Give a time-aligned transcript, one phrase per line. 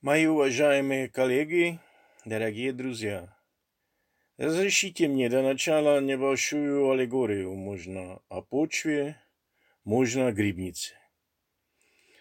[0.00, 1.80] Мои уважаемые коллеги,
[2.24, 3.36] дорогие друзья,
[4.36, 9.20] разрешите мне до начала небольшую аллегорию, можно о почве,
[9.82, 10.94] можно о грибнице.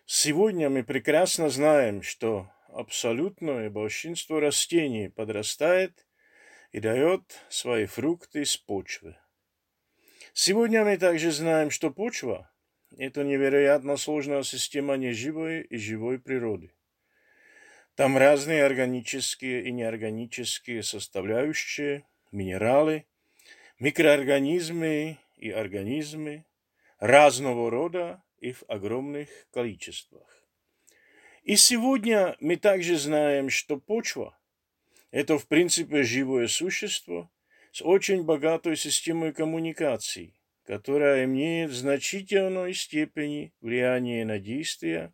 [0.08, 6.08] Сегодня мы прекрасно знаем, что абсолютное большинство растений подрастает
[6.72, 9.18] и дает свои фрукты с почвы.
[10.34, 12.52] Сегодня мы также знаем, что почва–
[12.98, 16.74] это невероятно сложная система неживой и живой природы.
[17.98, 23.08] Там разные органические и неорганические составляющие, минералы,
[23.80, 26.46] микроорганизмы и организмы
[27.00, 30.28] разного рода и в огромных количествах.
[31.42, 34.38] И сегодня мы также знаем, что почва–
[35.12, 37.32] это в принципе живое существо
[37.72, 45.12] с очень богатой системой коммуникаций, которая имеет в значительной степени влияние на действия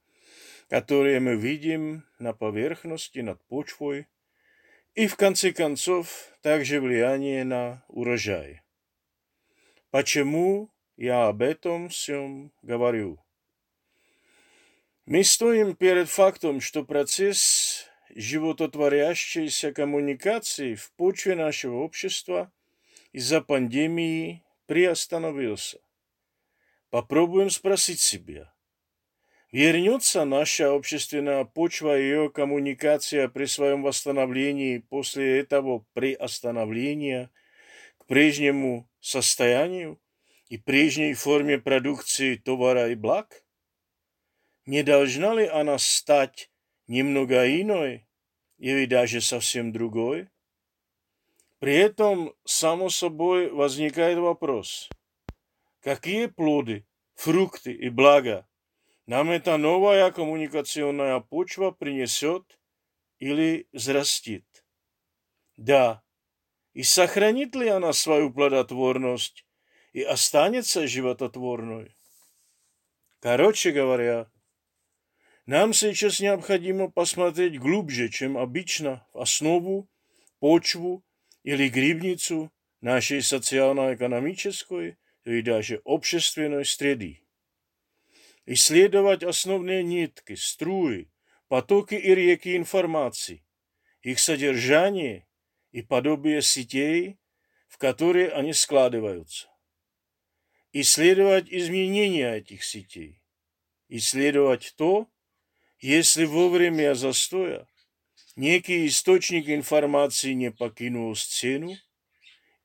[0.73, 4.08] которые мы видим на поверхности над почвой,
[4.95, 8.64] и в конце концов также влияние на урожай.
[9.92, 13.23] Почему я об этом всем говорю?
[15.06, 22.52] Мы стоим перед фактом, что процесс живототворящейся коммуникации в почве нашего общества
[23.11, 25.78] из-за пандемии приостановился.
[26.89, 28.52] Попробуем спросить себя,
[29.54, 37.30] Вернется наша общественная почва и ее коммуникация при своем восстановлении после этого приостановления
[38.00, 40.02] к прежнему состоянию
[40.50, 43.45] и прежней форме продукции товара и благ?
[44.66, 46.50] Не должна ли она стать
[46.88, 48.08] немного иной
[48.58, 50.30] или даже совсем другой?
[51.60, 54.90] При этом, само собой, возникает вопрос,
[55.80, 58.48] какие плоды, фрукты и блага
[59.06, 62.59] нам эта новая коммуникационная почва принесет
[63.20, 64.45] или взрастит.
[65.58, 66.04] Да,
[66.73, 69.45] и сохранит ли она свою плодотворность
[69.92, 71.95] и останется живототворной?
[73.20, 74.32] Короче говоря,
[75.45, 79.89] нам сейчас необходимо посмотреть глубже, чем обычно, в основу,
[80.39, 81.06] почву
[81.44, 87.23] или грибницу нашей социально-экономической и даже общественной среды
[88.45, 91.09] исследовать основные нитки, струи,
[91.48, 93.45] потоки и реки информации,
[94.02, 95.27] их содержание
[95.71, 97.20] и подобие сетей,
[97.67, 99.49] в которые они складываются.
[100.71, 103.21] Исследовать изменения этих сетей.
[103.89, 105.08] Исследовать то,
[105.80, 107.67] если во время застоя
[108.36, 111.76] некий источник информации не покинул сцену,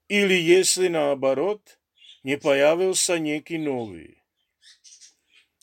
[0.09, 1.79] или если наоборот
[2.23, 4.23] не появился некий новый.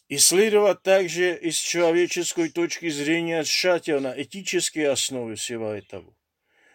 [0.07, 6.13] Исследовать также из человеческой точки зрения тщательно этические основы всего этого.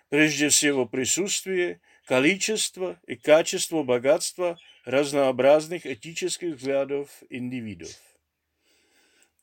[0.09, 7.91] Прежде всего присутствие, количество и качество богатства разнообразных этических взглядов индивидов.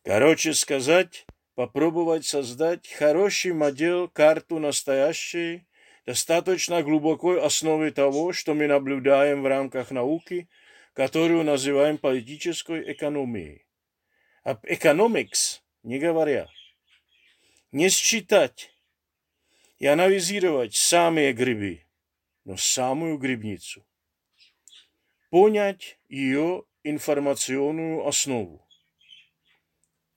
[0.04, 1.26] Короче сказать,
[1.56, 5.66] попробовать создать хороший модель, карту настоящей,
[6.06, 10.50] достаточно глубокой основы того, что мы наблюдаем в рамках науки,
[10.94, 13.67] которую называем политической экономией
[14.48, 16.50] об economics не говоря.
[17.74, 18.72] Не считать
[19.78, 21.86] и анализировать самые грибы,
[22.46, 23.86] но самую грибницу.
[25.30, 28.66] Понять ее информационную основу.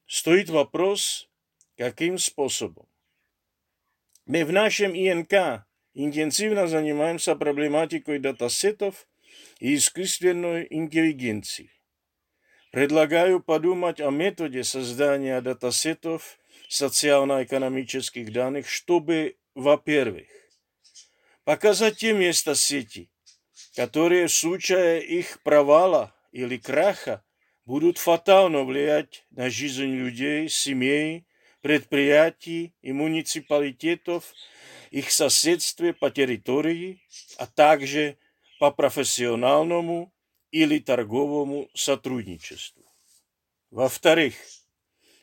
[0.07, 1.29] Стоит вопрос,
[1.77, 2.89] каким способом.
[4.27, 9.09] Мы в нашем ИНК интенсивно занимаемся проблематикой датасетов
[9.59, 11.80] и искусственной интеллигенции.
[12.71, 16.39] Предлагаю подумать о методе создания датасетов
[16.69, 20.29] социально-экономических данных, чтобы, во-первых,
[21.43, 23.11] показать те места сети,
[23.75, 27.25] которые в случае их провала или краха
[27.65, 31.27] будут фатально влиять на жизнь людей, семей,
[31.63, 34.33] предприятий и муниципалитетов,
[34.93, 37.03] их соседстве по территории,
[37.37, 38.17] а также
[38.61, 40.13] по профессиональному
[40.51, 42.83] или торговому сотрудничеству.
[43.71, 44.35] Во-вторых,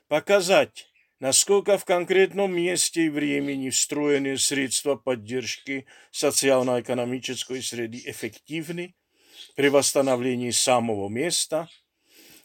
[0.08, 0.88] показать,
[1.20, 8.96] насколько в конкретном месте и времени встроенные средства поддержки социально-экономической среды эффективны
[9.56, 11.70] при восстановлении самого места,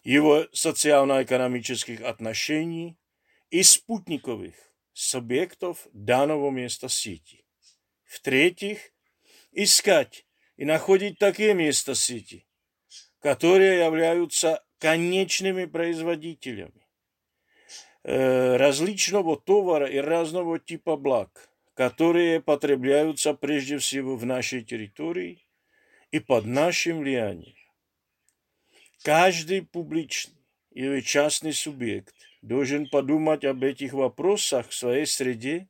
[0.03, 2.97] его социально-экономических отношений
[3.51, 4.55] и спутниковых
[4.93, 7.45] субъектов данного места сети.
[8.05, 8.93] В-третьих,
[9.53, 10.27] искать
[10.57, 12.47] и находить такие места сети,
[13.23, 16.85] которые являются конечными производителями,
[18.03, 25.47] э, различного товара и разного типа благ, которые потребляются прежде всего в нашей территории
[26.11, 27.55] и под нашим влиянием.
[29.05, 30.43] Каждый публичный
[30.73, 35.69] или частный субъект должен подумать об этих вопросах в своей среде,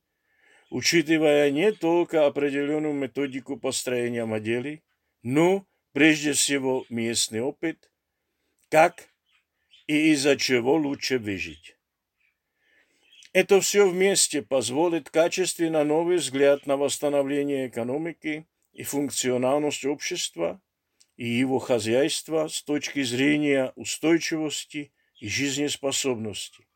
[0.70, 4.82] учитывая не только определенную методику построения моделей,
[5.22, 7.90] но прежде всего местный опыт,
[8.70, 9.08] как
[9.86, 11.76] и из-за чего лучше выжить.
[13.32, 20.60] Это все вместе позволит качественно новый взгляд на восстановление экономики и функциональность общества
[21.16, 26.66] и его хозяйства с точки зрения устойчивости и жизнеспособности.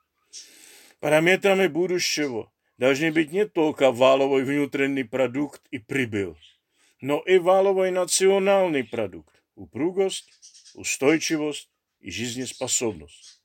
[1.01, 6.37] Параметрами будущего должны быть не только валовый внутренний продукт и прибыль,
[7.01, 10.29] но и валовый национальный продукт, упругость,
[10.75, 11.71] устойчивость
[12.01, 13.43] и жизнеспособность.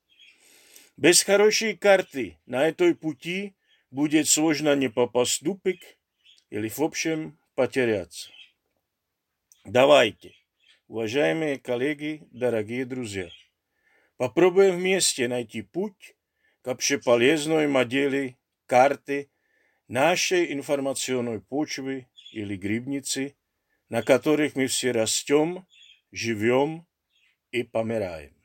[0.98, 3.56] Без хорошей карты на этой пути
[3.90, 5.82] будет сложно не попасть в тупик
[6.50, 8.30] или в общем потеряться.
[9.66, 10.34] Давайте,
[10.88, 13.30] уважаемые коллеги, дорогие друзья,
[14.18, 16.16] попробуем вместе найти путь
[16.62, 19.30] к общеполезной модели карты
[19.88, 23.36] нашей информационной почвы или грибницы,
[23.92, 25.68] на которых мы все растем,
[26.14, 26.88] живем
[27.52, 28.41] и помираем.